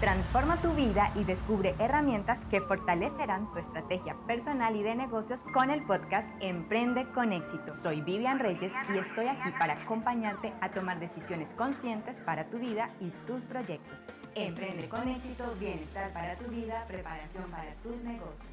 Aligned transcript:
Transforma 0.00 0.56
tu 0.62 0.72
vida 0.72 1.12
y 1.14 1.24
descubre 1.24 1.74
herramientas 1.78 2.46
que 2.46 2.62
fortalecerán 2.62 3.52
tu 3.52 3.58
estrategia 3.58 4.16
personal 4.26 4.74
y 4.74 4.82
de 4.82 4.94
negocios 4.94 5.44
con 5.52 5.68
el 5.68 5.84
podcast 5.84 6.26
Emprende 6.40 7.06
con 7.12 7.34
éxito. 7.34 7.74
Soy 7.74 8.00
Vivian 8.00 8.38
Reyes 8.38 8.72
y 8.94 8.96
estoy 8.96 9.26
aquí 9.26 9.50
para 9.58 9.74
acompañarte 9.74 10.54
a 10.62 10.70
tomar 10.70 11.00
decisiones 11.00 11.52
conscientes 11.52 12.22
para 12.22 12.46
tu 12.46 12.58
vida 12.58 12.88
y 12.98 13.10
tus 13.26 13.44
proyectos. 13.44 14.02
Emprende 14.34 14.88
con 14.88 15.06
éxito, 15.06 15.44
bienestar 15.60 16.10
para 16.14 16.34
tu 16.38 16.46
vida, 16.50 16.82
preparación 16.88 17.50
para 17.50 17.74
tus 17.82 18.02
negocios. 18.02 18.48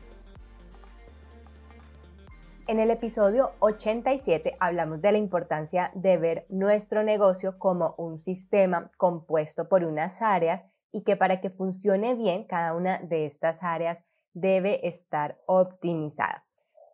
En 2.68 2.82
el 2.82 2.92
episodio 2.92 3.52
87 3.60 4.58
hablamos 4.60 5.02
de 5.02 5.14
la 5.14 5.18
importancia 5.18 5.92
de 5.96 6.18
ver 6.18 6.46
nuestro 6.50 7.04
negocio 7.04 7.58
como 7.58 7.96
un 7.98 8.18
sistema 8.18 8.92
compuesto 8.98 9.70
por 9.70 9.86
unas 9.86 10.22
áreas 10.22 10.66
y 10.92 11.04
que 11.04 11.16
para 11.16 11.42
que 11.42 11.50
funcione 11.50 12.16
bien 12.16 12.46
cada 12.46 12.74
una 12.74 13.00
de 13.00 13.26
estas 13.26 13.64
áreas 13.64 14.04
debe 14.34 14.88
estar 14.88 15.40
optimizada. 15.46 16.46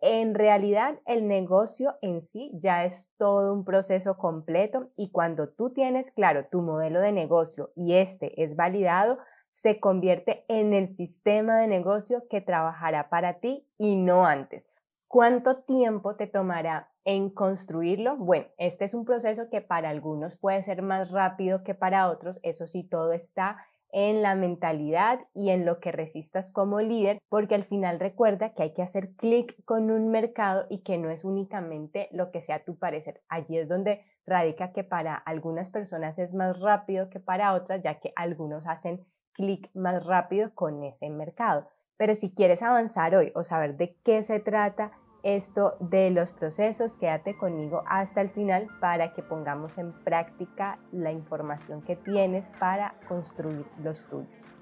En 0.02 0.36
realidad, 0.36 1.00
el 1.06 1.30
negocio 1.30 1.98
en 2.02 2.22
sí 2.22 2.52
ya 2.56 2.84
es 2.84 3.08
todo 3.18 3.54
un 3.54 3.64
proceso 3.64 4.18
completo 4.18 4.90
y 4.98 5.12
cuando 5.12 5.48
tú 5.48 5.70
tienes 5.70 6.12
claro 6.12 6.48
tu 6.52 6.62
modelo 6.62 7.00
de 7.00 7.14
negocio 7.14 7.72
y 7.74 7.94
este 7.94 8.44
es 8.44 8.58
validado, 8.58 9.18
se 9.48 9.80
convierte 9.80 10.44
en 10.50 10.74
el 10.74 10.88
sistema 10.88 11.58
de 11.58 11.68
negocio 11.68 12.28
que 12.28 12.42
trabajará 12.42 13.10
para 13.10 13.40
ti 13.40 13.66
y 13.78 13.96
no 13.96 14.26
antes. 14.26 14.68
¿Cuánto 15.08 15.58
tiempo 15.58 16.16
te 16.16 16.28
tomará 16.28 16.92
en 17.06 17.30
construirlo? 17.30 18.18
Bueno, 18.18 18.48
este 18.58 18.84
es 18.84 18.94
un 18.94 19.06
proceso 19.06 19.50
que 19.50 19.62
para 19.62 19.90
algunos 19.90 20.36
puede 20.36 20.64
ser 20.64 20.82
más 20.82 21.12
rápido 21.12 21.64
que 21.64 21.76
para 21.76 22.10
otros, 22.10 22.40
eso 22.44 22.68
sí, 22.68 22.84
todo 22.84 23.14
está 23.14 23.58
en 23.94 24.22
la 24.22 24.36
mentalidad 24.36 25.20
y 25.34 25.52
en 25.52 25.66
lo 25.66 25.80
que 25.80 25.92
resistas 25.92 26.52
como 26.52 26.82
líder, 26.82 27.20
porque 27.30 27.56
al 27.56 27.64
final 27.64 28.00
recuerda 28.00 28.54
que 28.54 28.64
hay 28.64 28.74
que 28.74 28.82
hacer 28.82 29.16
clic 29.16 29.56
con 29.66 29.92
un 29.92 30.10
mercado 30.10 30.66
y 30.70 30.80
que 30.80 30.98
no 30.98 31.10
es 31.10 31.24
únicamente 31.24 32.10
lo 32.12 32.32
que 32.32 32.42
sea 32.42 32.66
tu 32.66 32.78
parecer. 32.78 33.22
Allí 33.30 33.58
es 33.58 33.70
donde 33.70 34.04
radica 34.26 34.74
que 34.74 34.84
para 34.84 35.16
algunas 35.16 35.70
personas 35.70 36.18
es 36.18 36.34
más 36.34 36.60
rápido 36.60 37.10
que 37.10 37.20
para 37.20 37.54
otras, 37.54 37.82
ya 37.84 38.00
que 38.00 38.12
algunos 38.16 38.68
hacen 38.68 39.06
clic 39.34 39.70
más 39.74 40.06
rápido 40.06 40.54
con 40.56 40.84
ese 40.84 41.10
mercado. 41.10 41.68
Pero 41.98 42.16
si 42.16 42.34
quieres 42.34 42.64
avanzar 42.64 43.16
hoy 43.16 43.32
o 43.36 43.44
saber 43.44 43.78
de 43.78 43.96
qué 44.04 44.24
se 44.24 44.40
trata, 44.40 44.92
esto 45.24 45.78
de 45.80 46.12
los 46.12 46.34
procesos, 46.34 46.98
quédate 46.98 47.36
conmigo 47.38 47.84
hasta 47.88 48.22
el 48.22 48.30
final 48.30 48.68
para 48.80 49.14
que 49.14 49.24
pongamos 49.24 49.78
en 49.78 49.94
práctica 50.04 50.80
la 50.92 51.12
información 51.12 51.82
que 51.82 51.96
tienes 51.96 52.50
para 52.60 52.96
construir 53.08 53.66
los 53.82 54.06
tuyos. 54.06 54.54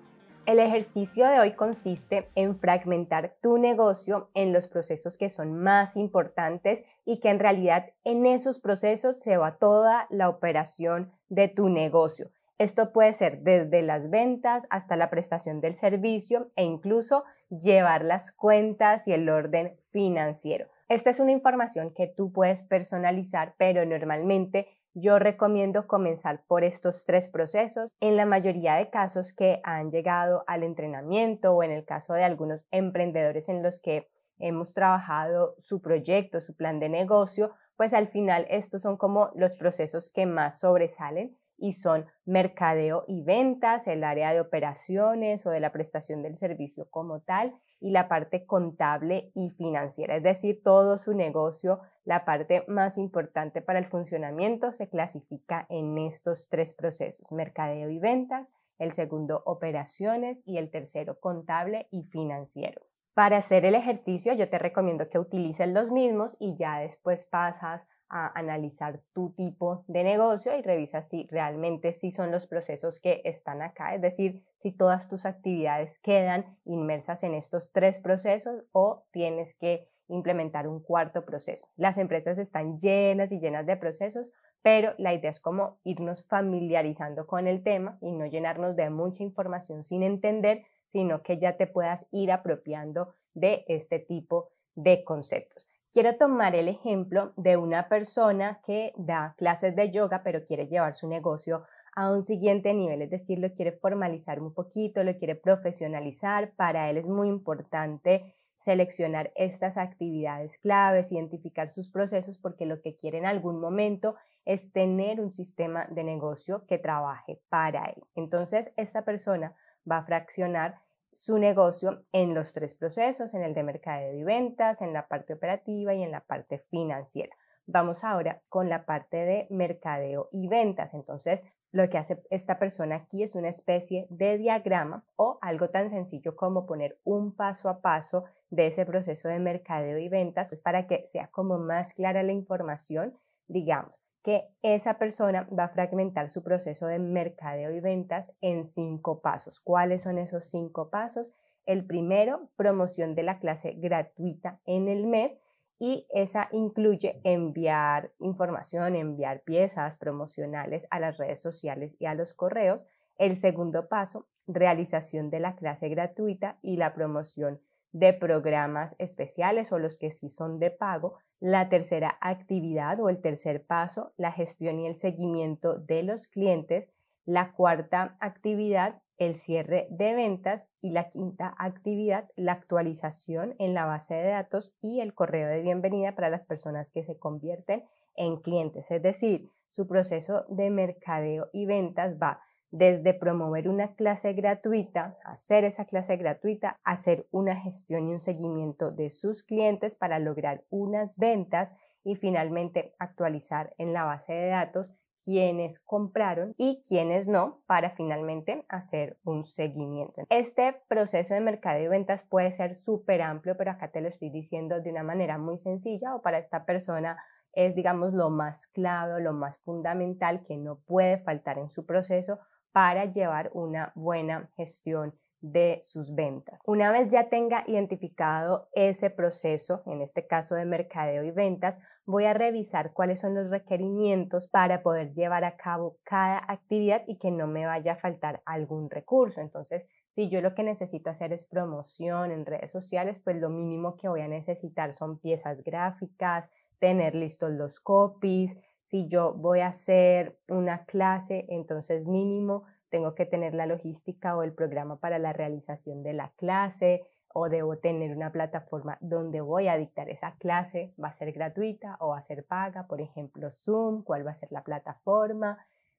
El 0.48 0.60
ejercicio 0.60 1.28
de 1.28 1.40
hoy 1.40 1.54
consiste 1.54 2.32
en 2.34 2.56
fragmentar 2.56 3.36
tu 3.42 3.60
negocio 3.60 4.30
en 4.34 4.54
los 4.54 4.68
procesos 4.68 5.18
que 5.18 5.30
son 5.30 5.56
más 5.62 5.96
importantes 5.98 6.82
y 7.06 7.20
que 7.20 7.30
en 7.30 7.40
realidad 7.40 7.92
en 8.04 8.26
esos 8.26 8.60
procesos 8.60 9.20
se 9.20 9.38
va 9.38 9.58
toda 9.58 10.08
la 10.10 10.30
operación 10.30 11.12
de 11.30 11.48
tu 11.48 11.70
negocio. 11.70 12.32
Esto 12.62 12.94
puede 12.94 13.12
ser 13.14 13.40
desde 13.40 13.82
las 13.82 14.12
ventas 14.12 14.68
hasta 14.70 14.96
la 14.96 15.10
prestación 15.10 15.62
del 15.62 15.74
servicio 15.74 16.52
e 16.56 16.64
incluso 16.64 17.24
llevar 17.50 18.06
las 18.06 18.32
cuentas 18.32 19.08
y 19.08 19.14
el 19.14 19.28
orden 19.30 19.80
financiero. 19.86 20.68
Esta 20.88 21.10
es 21.10 21.20
una 21.20 21.32
información 21.32 21.92
que 21.92 22.06
tú 22.06 22.32
puedes 22.32 22.62
personalizar, 22.62 23.56
pero 23.58 23.84
normalmente 23.84 24.68
yo 24.94 25.18
recomiendo 25.18 25.88
comenzar 25.88 26.44
por 26.46 26.64
estos 26.64 27.04
tres 27.04 27.30
procesos. 27.30 27.90
En 28.00 28.16
la 28.16 28.28
mayoría 28.28 28.76
de 28.76 28.92
casos 28.92 29.34
que 29.34 29.60
han 29.64 29.90
llegado 29.90 30.44
al 30.46 30.62
entrenamiento 30.62 31.56
o 31.56 31.64
en 31.64 31.72
el 31.72 31.84
caso 31.84 32.14
de 32.14 32.26
algunos 32.26 32.68
emprendedores 32.70 33.50
en 33.50 33.64
los 33.64 33.80
que 33.80 34.08
hemos 34.38 34.76
trabajado 34.76 35.56
su 35.58 35.82
proyecto, 35.82 36.40
su 36.40 36.56
plan 36.56 36.80
de 36.80 36.90
negocio, 36.90 37.56
pues 37.76 37.96
al 37.96 38.08
final 38.08 38.46
estos 38.52 38.84
son 38.84 38.98
como 38.98 39.32
los 39.34 39.56
procesos 39.56 40.14
que 40.14 40.28
más 40.28 40.60
sobresalen 40.60 41.36
y 41.62 41.74
son 41.74 42.06
mercadeo 42.26 43.06
y 43.08 43.24
ventas, 43.24 43.88
el 43.88 44.04
área 44.04 44.34
de 44.34 44.42
operaciones 44.42 45.46
o 45.46 45.52
de 45.52 45.60
la 45.60 45.72
prestación 45.72 46.24
del 46.24 46.36
servicio 46.36 46.90
como 46.90 47.22
tal 47.22 47.56
y 47.80 47.92
la 47.92 48.08
parte 48.10 48.46
contable 48.46 49.32
y 49.34 49.52
financiera, 49.52 50.16
es 50.16 50.24
decir, 50.24 50.62
todo 50.64 50.98
su 50.98 51.14
negocio, 51.14 51.80
la 52.04 52.26
parte 52.26 52.66
más 52.68 52.98
importante 52.98 53.62
para 53.62 53.80
el 53.80 53.86
funcionamiento 53.86 54.74
se 54.74 54.90
clasifica 54.90 55.66
en 55.70 55.98
estos 55.98 56.50
tres 56.50 56.74
procesos, 56.74 57.32
mercadeo 57.32 57.90
y 57.90 58.00
ventas, 58.00 58.52
el 58.80 58.92
segundo 58.92 59.44
operaciones 59.46 60.42
y 60.46 60.58
el 60.58 60.72
tercero 60.72 61.20
contable 61.20 61.88
y 61.92 62.04
financiero. 62.04 62.82
Para 63.14 63.38
hacer 63.38 63.66
el 63.66 63.76
ejercicio 63.76 64.34
yo 64.34 64.50
te 64.50 64.58
recomiendo 64.58 65.10
que 65.10 65.20
utilices 65.20 65.68
los 65.68 65.92
mismos 65.92 66.38
y 66.40 66.56
ya 66.58 66.80
después 66.80 67.26
pasas 67.26 67.88
a 68.12 68.38
analizar 68.38 69.00
tu 69.14 69.32
tipo 69.32 69.86
de 69.88 70.04
negocio 70.04 70.56
y 70.58 70.62
revisas 70.62 71.08
si 71.08 71.28
realmente 71.32 71.94
sí 71.94 72.12
son 72.12 72.30
los 72.30 72.46
procesos 72.46 73.00
que 73.00 73.22
están 73.24 73.62
acá, 73.62 73.96
es 73.96 74.02
decir, 74.02 74.44
si 74.56 74.74
todas 74.74 75.08
tus 75.08 75.26
actividades 75.26 75.98
quedan 75.98 76.58
inmersas 76.66 77.24
en 77.24 77.34
estos 77.34 77.72
tres 77.72 78.00
procesos 78.00 78.66
o 78.74 79.06
tienes 79.12 79.58
que 79.58 79.88
implementar 80.10 80.68
un 80.68 80.82
cuarto 80.82 81.26
proceso. 81.26 81.66
Las 81.78 81.98
empresas 81.98 82.38
están 82.38 82.78
llenas 82.78 83.32
y 83.32 83.40
llenas 83.40 83.66
de 83.66 83.78
procesos, 83.78 84.30
pero 84.62 84.94
la 84.98 85.14
idea 85.14 85.32
es 85.32 85.40
como 85.40 85.80
irnos 85.86 86.26
familiarizando 86.28 87.26
con 87.26 87.48
el 87.48 87.64
tema 87.64 87.98
y 88.02 88.12
no 88.12 88.26
llenarnos 88.26 88.76
de 88.76 88.90
mucha 88.90 89.24
información 89.24 89.86
sin 89.86 90.04
entender, 90.04 90.66
sino 90.88 91.24
que 91.24 91.38
ya 91.38 91.56
te 91.56 91.66
puedas 91.66 92.08
ir 92.12 92.32
apropiando 92.34 93.16
de 93.34 93.64
este 93.70 94.00
tipo 94.00 94.50
de 94.76 95.06
conceptos. 95.06 95.66
Quiero 95.94 96.16
tomar 96.16 96.56
el 96.56 96.70
ejemplo 96.70 97.34
de 97.36 97.58
una 97.58 97.90
persona 97.90 98.62
que 98.66 98.94
da 98.96 99.36
clases 99.38 99.76
de 99.76 99.92
yoga, 99.92 100.24
pero 100.24 100.46
quiere 100.46 100.68
llevar 100.68 100.94
su 100.94 101.10
negocio 101.10 101.66
a 101.94 102.10
un 102.10 102.24
siguiente 102.24 102.74
nivel, 102.74 103.02
es 103.02 103.10
decir, 103.10 103.40
lo 103.40 103.52
quiere 103.54 103.74
formalizar 103.74 104.40
un 104.40 104.54
poquito, 104.54 105.04
lo 105.04 105.18
quiere 105.18 105.36
profesionalizar. 105.36 106.54
Para 106.56 106.90
él 106.90 106.96
es 106.96 107.10
muy 107.10 107.28
importante 107.28 108.38
seleccionar 108.56 109.34
estas 109.36 109.76
actividades 109.76 110.58
claves, 110.60 111.12
identificar 111.12 111.70
sus 111.70 111.90
procesos, 111.90 112.40
porque 112.40 112.66
lo 112.66 112.82
que 112.82 112.96
quiere 112.96 113.18
en 113.18 113.26
algún 113.26 113.60
momento 113.60 114.16
es 114.46 114.72
tener 114.72 115.20
un 115.20 115.34
sistema 115.34 115.88
de 115.90 116.06
negocio 116.06 116.66
que 116.68 116.78
trabaje 116.78 117.42
para 117.50 117.84
él. 117.88 118.02
Entonces, 118.16 118.72
esta 118.78 119.04
persona 119.04 119.56
va 119.90 119.98
a 119.98 120.06
fraccionar 120.06 120.80
su 121.12 121.38
negocio 121.38 122.06
en 122.12 122.34
los 122.34 122.54
tres 122.54 122.74
procesos, 122.74 123.34
en 123.34 123.44
el 123.44 123.54
de 123.54 123.64
mercadeo 123.64 124.14
y 124.14 124.24
ventas, 124.24 124.82
en 124.82 124.94
la 124.94 125.08
parte 125.08 125.34
operativa 125.34 125.94
y 125.94 126.04
en 126.04 126.12
la 126.12 126.22
parte 126.22 126.60
financiera. 126.60 127.36
Vamos 127.66 128.04
ahora 128.04 128.42
con 128.50 128.70
la 128.70 128.86
parte 128.86 129.18
de 129.18 129.48
mercadeo 129.50 130.30
y 130.32 130.48
ventas. 130.48 130.94
Entonces, 130.94 131.44
lo 131.72 131.90
que 131.90 131.98
hace 131.98 132.22
esta 132.30 132.60
persona 132.60 132.96
aquí 132.96 133.24
es 133.24 133.36
una 133.36 133.48
especie 133.48 134.08
de 134.10 134.38
diagrama 134.38 135.06
o 135.16 135.38
algo 135.42 135.70
tan 135.70 135.90
sencillo 135.90 136.36
como 136.36 136.66
poner 136.66 137.00
un 137.04 137.34
paso 137.34 137.70
a 137.70 137.82
paso 137.82 138.26
de 138.50 138.68
ese 138.68 138.86
proceso 138.86 139.30
de 139.30 139.40
mercadeo 139.40 139.98
y 139.98 140.10
ventas, 140.10 140.50
pues 140.50 140.60
para 140.60 140.86
que 140.86 141.08
sea 141.08 141.28
como 141.28 141.58
más 141.58 141.94
clara 141.94 142.24
la 142.24 142.34
información, 142.34 143.18
digamos, 143.48 143.96
que 144.24 144.50
esa 144.62 145.00
persona 145.00 145.48
va 145.58 145.66
a 145.66 145.70
fragmentar 145.70 146.30
su 146.30 146.44
proceso 146.44 146.88
de 146.88 147.00
mercadeo 147.00 147.72
y 147.72 147.80
ventas 147.80 148.34
en 148.42 148.66
cinco 148.66 149.22
pasos. 149.22 149.60
¿Cuáles 149.60 150.04
son 150.04 150.18
esos 150.18 150.46
cinco 150.46 150.90
pasos? 150.90 151.32
El 151.66 151.86
primero, 151.86 152.50
promoción 152.56 153.16
de 153.16 153.24
la 153.24 153.40
clase 153.40 153.74
gratuita 153.78 154.60
en 154.66 154.88
el 154.88 155.08
mes 155.08 155.38
y 155.80 156.06
esa 156.12 156.48
incluye 156.52 157.20
enviar 157.24 158.12
información, 158.20 158.96
enviar 158.96 159.42
piezas 159.42 159.98
promocionales 159.98 160.86
a 160.92 161.00
las 161.00 161.18
redes 161.18 161.42
sociales 161.42 161.96
y 162.00 162.06
a 162.06 162.14
los 162.14 162.36
correos. 162.36 162.82
El 163.18 163.36
segundo 163.36 163.88
paso, 163.88 164.28
realización 164.46 165.32
de 165.32 165.40
la 165.40 165.56
clase 165.56 165.90
gratuita 165.90 166.60
y 166.62 166.78
la 166.78 166.94
promoción 166.94 167.62
de 167.92 168.14
programas 168.14 168.96
especiales 169.00 169.72
o 169.72 169.80
los 169.80 169.98
que 169.98 170.12
sí 170.12 170.30
son 170.30 170.60
de 170.60 170.72
pago. 170.72 171.16
La 171.40 171.70
tercera 171.70 172.18
actividad 172.22 173.00
o 173.00 173.10
el 173.10 173.20
tercer 173.20 173.66
paso, 173.66 174.14
la 174.18 174.32
gestión 174.32 174.80
y 174.80 174.88
el 174.88 174.98
seguimiento 174.98 175.78
de 175.78 176.04
los 176.04 176.28
clientes. 176.28 176.90
La 177.26 177.54
cuarta 177.54 178.18
actividad, 178.20 179.02
el 179.18 179.36
cierre 179.36 179.88
de 179.90 180.16
ventas. 180.16 180.68
Y 180.82 180.92
la 180.92 181.10
quinta 181.10 181.54
actividad, 181.58 182.30
la 182.36 182.54
actualización 182.54 183.56
en 183.60 183.74
la 183.74 183.86
base 183.86 184.16
de 184.16 184.30
datos 184.30 184.74
y 184.82 185.00
el 185.00 185.14
correo 185.14 185.48
de 185.48 185.62
bienvenida 185.62 186.16
para 186.16 186.30
las 186.30 186.46
personas 186.46 186.92
que 186.92 187.04
se 187.04 187.18
convierten 187.18 187.84
en 188.16 188.38
clientes. 188.38 188.92
Es 188.92 189.02
decir, 189.02 189.50
su 189.70 189.88
proceso 189.88 190.46
de 190.50 190.70
mercadeo 190.70 191.50
y 191.54 191.66
ventas 191.66 192.18
va 192.22 192.42
desde 192.72 193.14
promover 193.14 193.68
una 193.68 193.96
clase 193.96 194.34
gratuita, 194.34 195.18
hacer 195.26 195.66
esa 195.66 195.86
clase 195.86 196.16
gratuita, 196.18 196.80
hacer 196.84 197.28
una 197.32 197.56
gestión 197.56 198.08
y 198.08 198.14
un 198.14 198.20
seguimiento 198.20 198.92
de 198.92 199.10
sus 199.10 199.44
clientes 199.44 199.94
para 199.96 200.20
lograr 200.20 200.64
unas 200.70 201.18
ventas 201.18 201.76
y 202.04 202.16
finalmente 202.16 202.96
actualizar 202.98 203.76
en 203.78 203.94
la 203.94 204.06
base 204.06 204.34
de 204.34 204.48
datos 204.48 204.92
quiénes 205.24 205.80
compraron 205.80 206.56
y 206.58 206.82
quiénes 206.88 207.28
no 207.28 207.62
para 207.68 207.92
finalmente 207.92 208.66
hacer 208.70 209.20
un 209.24 209.44
seguimiento. 209.44 210.24
Este 210.30 210.82
proceso 210.88 211.34
de 211.34 211.42
mercado 211.42 211.80
y 211.80 211.88
ventas 211.88 212.24
puede 212.24 212.52
ser 212.52 212.76
súper 212.76 213.22
amplio, 213.22 213.56
pero 213.56 213.72
acá 213.72 213.92
te 213.92 214.02
lo 214.02 214.08
estoy 214.08 214.32
diciendo 214.32 214.82
de 214.82 214.90
una 214.90 215.04
manera 215.04 215.38
muy 215.38 215.60
sencilla 215.60 216.16
o 216.16 216.22
para 216.22 216.40
esta 216.40 216.66
persona 216.66 217.18
es, 217.54 217.76
digamos, 217.76 218.14
lo 218.14 218.30
más 218.30 218.66
clave, 218.68 219.22
lo 219.22 219.34
más 219.34 219.60
fundamental 219.60 220.42
que 220.44 220.58
no 220.58 220.80
puede 220.80 221.20
faltar 221.20 221.60
en 221.60 221.68
su 221.68 221.86
proceso 221.86 222.40
para 222.72 223.06
llevar 223.06 223.52
una 223.54 223.92
buena 223.96 224.50
gestión 224.56 225.14
de 225.42 225.80
sus 225.82 226.14
ventas. 226.14 226.62
Una 226.68 226.92
vez 226.92 227.10
ya 227.10 227.28
tenga 227.28 227.64
identificado 227.68 228.70
ese 228.74 229.10
proceso, 229.10 229.82
en 229.88 230.02
este 230.02 230.28
caso 230.28 230.54
de 230.54 230.66
mercadeo 230.66 231.24
y 231.24 231.32
ventas, 231.32 231.80
voy 232.06 232.26
a 232.26 232.34
revisar 232.34 232.94
cuáles 232.94 233.20
son 233.20 233.34
los 233.34 233.50
requerimientos 233.50 234.48
para 234.48 234.84
poder 234.84 235.14
llevar 235.14 235.44
a 235.44 235.58
cabo 235.58 235.98
cada 236.04 236.38
actividad 236.48 237.04
y 237.08 237.18
que 237.18 237.32
no 237.32 237.48
me 237.48 237.66
vaya 237.66 237.94
a 237.94 237.98
faltar 237.98 238.44
algún 238.46 238.90
recurso. 238.90 239.42
Entonces, 239.42 239.84
si 240.08 240.30
yo 240.30 240.42
lo 240.42 240.54
que 240.54 240.64
necesito 240.64 241.10
hacer 241.10 241.34
es 241.34 241.46
promoción 241.46 242.32
en 242.32 242.46
redes 242.46 242.72
sociales, 242.72 243.20
pues 243.20 243.38
lo 243.38 243.50
mínimo 243.50 243.96
que 243.96 244.10
voy 244.10 244.22
a 244.22 244.28
necesitar 244.28 244.94
son 244.94 245.18
piezas 245.18 245.64
gráficas, 245.64 246.52
tener 246.80 247.16
listos 247.16 247.52
los 247.52 247.80
copies. 247.80 248.58
Si 248.84 249.08
yo 249.08 249.34
voy 249.34 249.60
a 249.62 249.68
hacer 249.68 250.38
una 250.48 250.86
clase, 250.86 251.46
entonces 251.50 252.06
mínimo 252.06 252.64
tengo 252.90 253.16
que 253.16 253.26
tener 253.26 253.54
la 253.54 253.66
logística 253.66 254.36
o 254.36 254.44
el 254.44 254.54
programa 254.54 255.00
para 255.00 255.18
la 255.18 255.34
realización 255.34 256.04
de 256.04 256.14
la 256.14 256.32
clase 256.36 257.08
o 257.34 257.50
debo 257.50 257.78
tener 257.78 258.16
una 258.16 258.32
plataforma 258.32 258.98
donde 259.00 259.42
voy 259.42 259.68
a 259.70 259.78
dictar 259.78 260.10
esa 260.10 260.36
clase, 260.38 260.94
va 261.02 261.08
a 261.08 261.14
ser 261.14 261.32
gratuita 261.32 261.98
o 262.00 262.10
va 262.10 262.18
a 262.18 262.24
ser 262.24 262.46
paga, 262.46 262.88
por 262.88 263.02
ejemplo 263.02 263.50
Zoom, 263.52 264.04
cuál 264.04 264.26
va 264.26 264.32
a 264.32 264.36
ser 264.36 264.52
la 264.52 264.64
plataforma, 264.64 265.58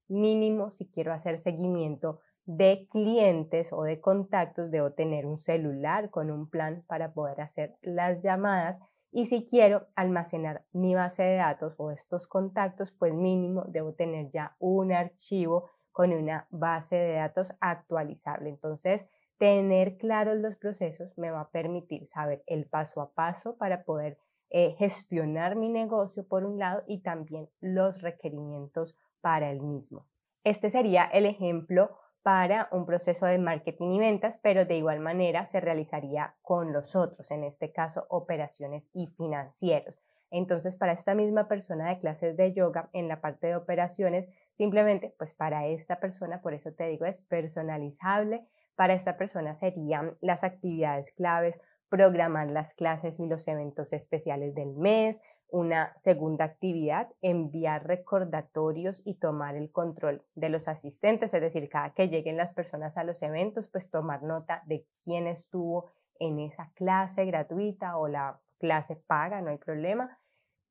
mínimo 0.08 0.70
si 0.70 0.90
quiero 0.90 1.12
hacer 1.12 1.38
seguimiento 1.38 2.20
de 2.44 2.88
clientes 2.90 3.72
o 3.72 3.82
de 3.84 4.00
contactos, 4.00 4.70
debo 4.70 4.92
tener 4.92 5.26
un 5.26 5.38
celular 5.38 6.10
con 6.10 6.30
un 6.30 6.50
plan 6.50 6.84
para 6.86 7.12
poder 7.12 7.40
hacer 7.40 7.76
las 7.80 8.22
llamadas 8.22 8.80
y 9.12 9.26
si 9.26 9.44
quiero 9.44 9.86
almacenar 9.94 10.64
mi 10.72 10.94
base 10.94 11.22
de 11.22 11.36
datos 11.36 11.74
o 11.76 11.90
estos 11.90 12.26
contactos, 12.26 12.92
pues 12.92 13.12
mínimo 13.12 13.64
debo 13.68 13.92
tener 13.92 14.30
ya 14.30 14.56
un 14.58 14.90
archivo 14.90 15.70
con 15.92 16.14
una 16.14 16.46
base 16.50 16.96
de 16.96 17.14
datos 17.14 17.54
actualizable. 17.60 18.48
Entonces, 18.48 19.06
tener 19.36 19.98
claros 19.98 20.38
los 20.38 20.56
procesos 20.56 21.16
me 21.18 21.30
va 21.30 21.42
a 21.42 21.50
permitir 21.50 22.06
saber 22.06 22.42
el 22.46 22.66
paso 22.66 23.02
a 23.02 23.12
paso 23.12 23.58
para 23.58 23.84
poder 23.84 24.16
eh, 24.48 24.74
gestionar 24.78 25.56
mi 25.56 25.68
negocio 25.68 26.26
por 26.26 26.44
un 26.44 26.58
lado 26.58 26.82
y 26.86 27.02
también 27.02 27.50
los 27.60 28.00
requerimientos 28.00 28.96
para 29.20 29.50
el 29.50 29.60
mismo. 29.60 30.06
Este 30.42 30.70
sería 30.70 31.04
el 31.04 31.26
ejemplo 31.26 31.90
para 32.22 32.68
un 32.70 32.86
proceso 32.86 33.26
de 33.26 33.38
marketing 33.38 33.92
y 33.92 33.98
ventas, 33.98 34.38
pero 34.42 34.64
de 34.64 34.76
igual 34.76 35.00
manera 35.00 35.44
se 35.46 35.60
realizaría 35.60 36.34
con 36.42 36.72
los 36.72 36.94
otros, 36.94 37.30
en 37.30 37.44
este 37.44 37.72
caso 37.72 38.06
operaciones 38.08 38.90
y 38.92 39.08
financieros. 39.08 39.96
Entonces, 40.30 40.76
para 40.76 40.92
esta 40.92 41.14
misma 41.14 41.46
persona 41.46 41.90
de 41.90 41.98
clases 41.98 42.36
de 42.38 42.52
yoga, 42.52 42.88
en 42.94 43.06
la 43.06 43.20
parte 43.20 43.48
de 43.48 43.56
operaciones, 43.56 44.28
simplemente, 44.52 45.14
pues 45.18 45.34
para 45.34 45.66
esta 45.66 46.00
persona, 46.00 46.40
por 46.40 46.54
eso 46.54 46.72
te 46.72 46.88
digo, 46.88 47.04
es 47.04 47.20
personalizable. 47.20 48.46
Para 48.74 48.94
esta 48.94 49.18
persona 49.18 49.54
serían 49.54 50.16
las 50.22 50.42
actividades 50.42 51.12
claves, 51.12 51.60
programar 51.90 52.50
las 52.50 52.72
clases 52.72 53.20
y 53.20 53.26
los 53.26 53.46
eventos 53.46 53.92
especiales 53.92 54.54
del 54.54 54.72
mes. 54.72 55.20
Una 55.52 55.92
segunda 55.96 56.46
actividad, 56.46 57.10
enviar 57.20 57.86
recordatorios 57.86 59.02
y 59.04 59.14
tomar 59.14 59.54
el 59.54 59.70
control 59.70 60.22
de 60.34 60.48
los 60.48 60.66
asistentes, 60.66 61.34
es 61.34 61.40
decir, 61.42 61.68
cada 61.68 61.92
que 61.92 62.08
lleguen 62.08 62.38
las 62.38 62.54
personas 62.54 62.96
a 62.96 63.04
los 63.04 63.20
eventos, 63.20 63.68
pues 63.68 63.90
tomar 63.90 64.22
nota 64.22 64.62
de 64.64 64.86
quién 65.04 65.26
estuvo 65.26 65.90
en 66.18 66.40
esa 66.40 66.70
clase 66.74 67.26
gratuita 67.26 67.98
o 67.98 68.08
la 68.08 68.40
clase 68.58 68.96
paga, 68.96 69.42
no 69.42 69.50
hay 69.50 69.58
problema 69.58 70.18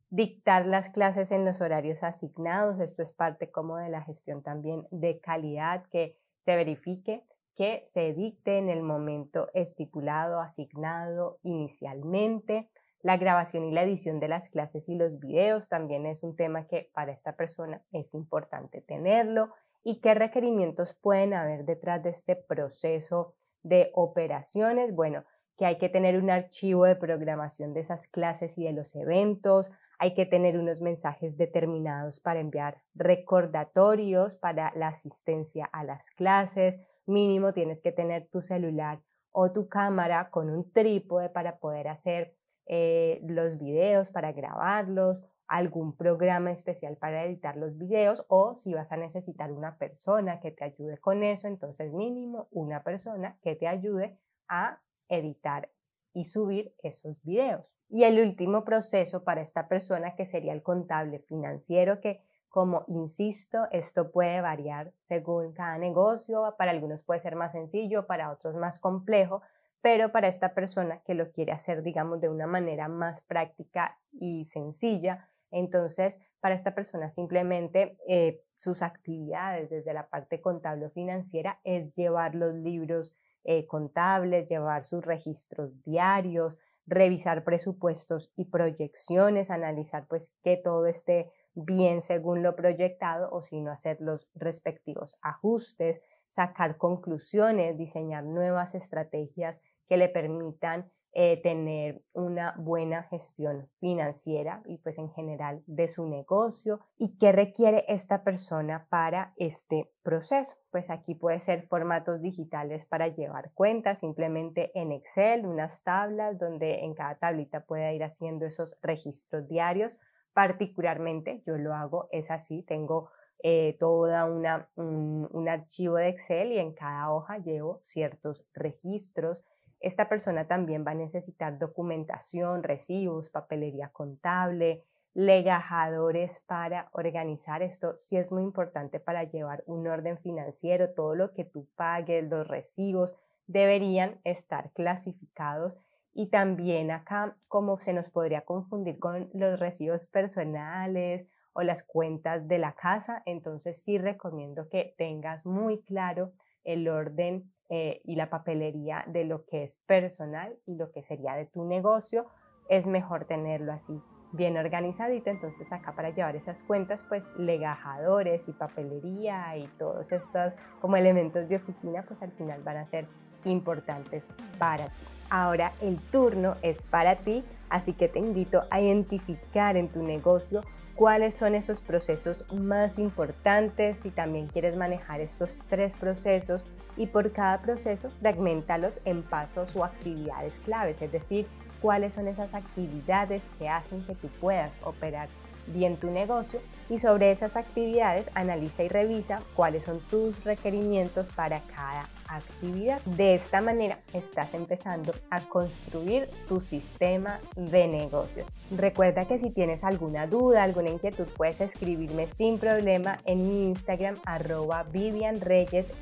dictar 0.09 0.65
las 0.65 0.89
clases 0.89 1.31
en 1.31 1.45
los 1.45 1.61
horarios 1.61 2.03
asignados. 2.03 2.79
Esto 2.79 3.01
es 3.01 3.13
parte 3.13 3.49
como 3.49 3.77
de 3.77 3.89
la 3.89 4.01
gestión 4.01 4.41
también 4.41 4.85
de 4.91 5.19
calidad, 5.19 5.85
que 5.91 6.17
se 6.37 6.55
verifique 6.55 7.23
que 7.55 7.81
se 7.85 8.13
dicte 8.13 8.57
en 8.57 8.69
el 8.69 8.81
momento 8.81 9.49
estipulado, 9.53 10.39
asignado 10.39 11.37
inicialmente. 11.43 12.69
La 13.03 13.17
grabación 13.17 13.65
y 13.65 13.71
la 13.71 13.83
edición 13.83 14.19
de 14.19 14.27
las 14.27 14.49
clases 14.49 14.87
y 14.87 14.95
los 14.95 15.19
videos 15.19 15.67
también 15.69 16.05
es 16.05 16.23
un 16.23 16.35
tema 16.35 16.67
que 16.67 16.91
para 16.93 17.11
esta 17.11 17.35
persona 17.35 17.81
es 17.91 18.13
importante 18.13 18.81
tenerlo. 18.81 19.53
¿Y 19.83 20.01
qué 20.01 20.13
requerimientos 20.13 20.93
pueden 20.93 21.33
haber 21.33 21.65
detrás 21.65 22.03
de 22.03 22.11
este 22.11 22.35
proceso 22.35 23.33
de 23.63 23.91
operaciones? 23.95 24.93
Bueno, 24.93 25.23
que 25.57 25.65
hay 25.65 25.77
que 25.77 25.89
tener 25.89 26.17
un 26.17 26.29
archivo 26.29 26.85
de 26.85 26.95
programación 26.95 27.73
de 27.73 27.79
esas 27.79 28.07
clases 28.07 28.57
y 28.57 28.65
de 28.65 28.73
los 28.73 28.95
eventos, 28.95 29.71
hay 29.99 30.13
que 30.13 30.25
tener 30.25 30.57
unos 30.57 30.81
mensajes 30.81 31.37
determinados 31.37 32.19
para 32.19 32.39
enviar 32.39 32.81
recordatorios 32.95 34.35
para 34.35 34.71
la 34.75 34.87
asistencia 34.87 35.69
a 35.71 35.83
las 35.83 36.09
clases, 36.09 36.79
mínimo 37.05 37.53
tienes 37.53 37.81
que 37.81 37.91
tener 37.91 38.27
tu 38.27 38.41
celular 38.41 39.01
o 39.31 39.51
tu 39.51 39.69
cámara 39.69 40.29
con 40.31 40.49
un 40.49 40.71
trípode 40.71 41.29
para 41.29 41.59
poder 41.59 41.87
hacer 41.87 42.35
eh, 42.73 43.19
los 43.27 43.59
videos, 43.59 44.11
para 44.11 44.31
grabarlos, 44.31 45.25
algún 45.45 45.93
programa 45.93 46.51
especial 46.51 46.95
para 46.95 47.25
editar 47.25 47.57
los 47.57 47.77
videos 47.77 48.25
o 48.29 48.55
si 48.55 48.73
vas 48.73 48.93
a 48.93 48.95
necesitar 48.95 49.51
una 49.51 49.77
persona 49.77 50.39
que 50.39 50.51
te 50.51 50.63
ayude 50.63 50.97
con 50.97 51.21
eso, 51.21 51.49
entonces 51.49 51.91
mínimo 51.91 52.47
una 52.49 52.81
persona 52.81 53.37
que 53.41 53.57
te 53.57 53.67
ayude 53.67 54.17
a 54.47 54.79
editar 55.09 55.69
y 56.13 56.23
subir 56.23 56.73
esos 56.81 57.21
videos. 57.23 57.75
Y 57.89 58.05
el 58.05 58.25
último 58.25 58.63
proceso 58.63 59.25
para 59.25 59.41
esta 59.41 59.67
persona 59.67 60.15
que 60.15 60.25
sería 60.25 60.53
el 60.53 60.63
contable 60.63 61.19
financiero 61.19 61.99
que 61.99 62.21
como 62.47 62.85
insisto, 62.87 63.67
esto 63.71 64.11
puede 64.11 64.39
variar 64.39 64.93
según 64.99 65.51
cada 65.51 65.77
negocio, 65.77 66.55
para 66.57 66.71
algunos 66.71 67.03
puede 67.03 67.19
ser 67.19 67.35
más 67.35 67.51
sencillo, 67.51 68.07
para 68.07 68.31
otros 68.31 68.55
más 68.55 68.79
complejo, 68.79 69.41
pero 69.81 70.11
para 70.11 70.27
esta 70.27 70.53
persona 70.53 71.01
que 71.03 71.15
lo 71.15 71.31
quiere 71.31 71.51
hacer, 71.51 71.83
digamos, 71.83 72.21
de 72.21 72.29
una 72.29 72.47
manera 72.47 72.87
más 72.87 73.21
práctica 73.21 73.99
y 74.11 74.45
sencilla, 74.45 75.29
entonces 75.49 76.19
para 76.39 76.55
esta 76.55 76.73
persona 76.73 77.09
simplemente 77.09 77.97
eh, 78.07 78.41
sus 78.57 78.81
actividades 78.81 79.69
desde 79.69 79.93
la 79.93 80.07
parte 80.07 80.39
contable 80.39 80.85
o 80.85 80.89
financiera 80.89 81.59
es 81.63 81.95
llevar 81.95 82.35
los 82.35 82.53
libros 82.53 83.13
eh, 83.43 83.65
contables, 83.65 84.47
llevar 84.47 84.85
sus 84.85 85.05
registros 85.05 85.81
diarios, 85.83 86.57
revisar 86.85 87.43
presupuestos 87.43 88.31
y 88.35 88.45
proyecciones, 88.45 89.49
analizar 89.49 90.07
pues 90.07 90.31
que 90.43 90.57
todo 90.57 90.85
esté 90.85 91.31
bien 91.53 92.01
según 92.01 92.43
lo 92.43 92.55
proyectado 92.55 93.29
o 93.31 93.41
si 93.41 93.61
no 93.61 93.71
hacer 93.71 93.97
los 93.99 94.27
respectivos 94.35 95.17
ajustes, 95.21 96.01
sacar 96.27 96.77
conclusiones, 96.77 97.77
diseñar 97.77 98.23
nuevas 98.23 98.73
estrategias 98.73 99.61
que 99.91 99.97
le 99.97 100.07
permitan 100.07 100.89
eh, 101.11 101.41
tener 101.41 102.01
una 102.13 102.55
buena 102.57 103.03
gestión 103.03 103.67
financiera 103.71 104.63
y 104.65 104.77
pues 104.77 104.97
en 104.97 105.11
general 105.11 105.61
de 105.67 105.89
su 105.89 106.07
negocio 106.07 106.79
y 106.97 107.17
qué 107.17 107.33
requiere 107.33 107.83
esta 107.89 108.23
persona 108.23 108.87
para 108.89 109.33
este 109.35 109.91
proceso. 110.01 110.55
Pues 110.71 110.89
aquí 110.89 111.13
puede 111.13 111.41
ser 111.41 111.63
formatos 111.63 112.21
digitales 112.21 112.85
para 112.85 113.09
llevar 113.09 113.51
cuentas, 113.53 113.99
simplemente 113.99 114.71
en 114.79 114.93
Excel, 114.93 115.45
unas 115.45 115.83
tablas 115.83 116.39
donde 116.39 116.85
en 116.85 116.93
cada 116.93 117.15
tablita 117.15 117.65
pueda 117.65 117.91
ir 117.91 118.05
haciendo 118.05 118.45
esos 118.45 118.77
registros 118.81 119.49
diarios. 119.49 119.97
Particularmente 120.31 121.43
yo 121.45 121.57
lo 121.57 121.73
hago, 121.73 122.07
es 122.13 122.31
así, 122.31 122.63
tengo 122.63 123.09
eh, 123.43 123.75
toda 123.77 124.23
una, 124.23 124.69
un 124.77 125.49
archivo 125.49 125.95
de 125.95 126.07
Excel 126.07 126.53
y 126.53 126.59
en 126.59 126.73
cada 126.73 127.11
hoja 127.11 127.39
llevo 127.39 127.81
ciertos 127.83 128.45
registros 128.53 129.43
esta 129.81 130.07
persona 130.07 130.47
también 130.47 130.85
va 130.85 130.91
a 130.91 130.95
necesitar 130.95 131.57
documentación, 131.57 132.63
recibos, 132.63 133.29
papelería 133.29 133.89
contable, 133.89 134.83
legajadores 135.13 136.41
para 136.47 136.89
organizar 136.93 137.61
esto. 137.61 137.97
Sí 137.97 138.15
es 138.15 138.31
muy 138.31 138.43
importante 138.43 138.99
para 138.99 139.23
llevar 139.23 139.63
un 139.65 139.87
orden 139.87 140.17
financiero. 140.17 140.91
Todo 140.91 141.15
lo 141.15 141.33
que 141.33 141.43
tú 141.43 141.67
pagues, 141.75 142.29
los 142.29 142.47
recibos, 142.47 143.13
deberían 143.47 144.19
estar 144.23 144.71
clasificados. 144.71 145.73
Y 146.13 146.27
también 146.27 146.91
acá, 146.91 147.37
como 147.47 147.77
se 147.77 147.93
nos 147.93 148.09
podría 148.09 148.41
confundir 148.41 148.99
con 148.99 149.29
los 149.33 149.59
recibos 149.59 150.05
personales 150.05 151.25
o 151.53 151.63
las 151.63 151.83
cuentas 151.83 152.47
de 152.47 152.59
la 152.59 152.73
casa, 152.73 153.23
entonces 153.25 153.81
sí 153.81 153.97
recomiendo 153.97 154.69
que 154.69 154.93
tengas 154.97 155.45
muy 155.45 155.81
claro 155.81 156.33
el 156.63 156.87
orden 156.87 157.51
eh, 157.73 158.01
y 158.03 158.17
la 158.17 158.29
papelería 158.29 159.05
de 159.07 159.23
lo 159.23 159.45
que 159.45 159.63
es 159.63 159.77
personal 159.87 160.57
y 160.65 160.75
lo 160.75 160.91
que 160.91 161.01
sería 161.01 161.35
de 161.35 161.45
tu 161.45 161.63
negocio, 161.63 162.25
es 162.67 162.85
mejor 162.85 163.23
tenerlo 163.23 163.71
así 163.71 163.93
bien 164.33 164.57
organizadito, 164.57 165.29
entonces 165.29 165.71
acá 165.71 165.93
para 165.93 166.09
llevar 166.09 166.35
esas 166.35 166.63
cuentas, 166.63 167.05
pues 167.07 167.25
legajadores 167.37 168.49
y 168.49 168.51
papelería 168.51 169.55
y 169.55 169.67
todos 169.77 170.11
estos 170.11 170.53
como 170.81 170.97
elementos 170.97 171.47
de 171.47 171.55
oficina, 171.55 172.03
pues 172.05 172.21
al 172.21 172.33
final 172.33 172.61
van 172.61 172.75
a 172.75 172.85
ser 172.85 173.07
importantes 173.45 174.27
para 174.59 174.87
ti. 174.87 174.91
Ahora 175.29 175.71
el 175.81 175.97
turno 176.11 176.55
es 176.61 176.83
para 176.83 177.15
ti, 177.15 177.41
así 177.69 177.93
que 177.93 178.09
te 178.09 178.19
invito 178.19 178.63
a 178.69 178.81
identificar 178.81 179.77
en 179.77 179.87
tu 179.87 180.03
negocio 180.03 180.61
cuáles 180.95 181.33
son 181.33 181.55
esos 181.55 181.81
procesos 181.81 182.45
más 182.53 182.99
importantes, 182.99 183.99
si 183.99 184.11
también 184.11 184.47
quieres 184.47 184.75
manejar 184.75 185.21
estos 185.21 185.57
tres 185.67 185.95
procesos 185.95 186.65
y 186.97 187.07
por 187.07 187.31
cada 187.31 187.61
proceso 187.61 188.11
fragmentalos 188.19 189.01
en 189.05 189.23
pasos 189.23 189.75
o 189.75 189.83
actividades 189.83 190.59
claves, 190.59 191.01
es 191.01 191.11
decir, 191.11 191.47
cuáles 191.81 192.13
son 192.13 192.27
esas 192.27 192.53
actividades 192.53 193.49
que 193.57 193.67
hacen 193.67 194.05
que 194.05 194.15
tú 194.15 194.27
puedas 194.39 194.77
operar 194.83 195.29
bien 195.67 195.97
tu 195.97 196.09
negocio 196.09 196.59
y 196.89 196.99
sobre 196.99 197.31
esas 197.31 197.55
actividades 197.55 198.29
analiza 198.33 198.83
y 198.83 198.87
revisa 198.87 199.41
cuáles 199.55 199.85
son 199.85 199.99
tus 200.09 200.43
requerimientos 200.45 201.29
para 201.29 201.61
cada 201.61 202.07
actividad. 202.27 203.01
De 203.03 203.35
esta 203.35 203.61
manera 203.61 203.99
estás 204.13 204.53
empezando 204.53 205.13
a 205.29 205.41
construir 205.41 206.27
tu 206.47 206.61
sistema 206.61 207.39
de 207.55 207.87
negocio. 207.87 208.45
Recuerda 208.75 209.25
que 209.25 209.37
si 209.37 209.49
tienes 209.49 209.83
alguna 209.83 210.27
duda, 210.27 210.63
alguna 210.63 210.89
inquietud, 210.89 211.27
puedes 211.35 211.61
escribirme 211.61 212.27
sin 212.27 212.57
problema 212.57 213.17
en 213.25 213.47
mi 213.47 213.69
Instagram 213.69 214.15
arroba 214.25 214.83
Vivian 214.83 215.41
Reyes 215.41 215.93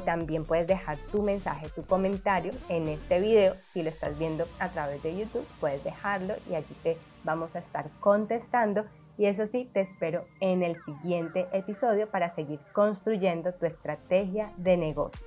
también 0.00 0.44
puedes 0.44 0.66
dejar 0.66 0.96
tu 1.12 1.22
mensaje, 1.22 1.68
tu 1.68 1.84
comentario 1.84 2.52
en 2.68 2.88
este 2.88 3.20
video. 3.20 3.54
Si 3.66 3.82
lo 3.82 3.90
estás 3.90 4.18
viendo 4.18 4.46
a 4.58 4.68
través 4.68 5.02
de 5.02 5.16
YouTube, 5.16 5.46
puedes 5.60 5.82
dejarlo 5.84 6.34
y 6.50 6.54
allí 6.54 6.74
te 6.82 6.98
vamos 7.24 7.56
a 7.56 7.60
estar 7.60 7.90
contestando. 8.00 8.84
Y 9.18 9.26
eso 9.26 9.44
sí, 9.46 9.68
te 9.72 9.80
espero 9.80 10.24
en 10.40 10.62
el 10.62 10.76
siguiente 10.76 11.46
episodio 11.52 12.08
para 12.10 12.30
seguir 12.30 12.58
construyendo 12.72 13.52
tu 13.52 13.66
estrategia 13.66 14.52
de 14.56 14.76
negocio. 14.78 15.26